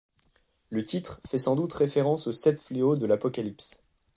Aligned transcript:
Le 0.71 0.81
titre 0.81 1.21
fait 1.27 1.37
sans 1.37 1.55
doute 1.55 1.73
référence 1.73 2.25
aux 2.25 2.31
sept 2.31 2.59
fléaux 2.59 2.95
de 2.95 3.05
l'Apocalypse. 3.05 3.83